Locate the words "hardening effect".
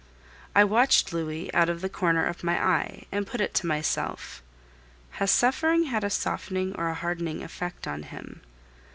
6.95-7.85